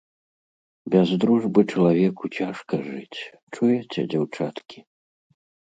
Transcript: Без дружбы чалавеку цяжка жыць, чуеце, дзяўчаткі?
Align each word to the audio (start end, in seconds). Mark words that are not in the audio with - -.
Без 0.95 1.09
дружбы 1.25 1.61
чалавеку 1.75 2.31
цяжка 2.39 2.75
жыць, 2.89 3.19
чуеце, 3.53 4.01
дзяўчаткі? 4.17 4.79